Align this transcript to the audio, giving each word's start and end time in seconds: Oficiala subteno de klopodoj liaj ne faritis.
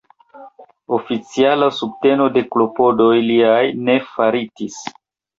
Oficiala 0.95 1.67
subteno 1.79 2.25
de 2.37 2.43
klopodoj 2.55 3.09
liaj 3.27 3.61
ne 3.91 3.99
faritis. 4.15 4.79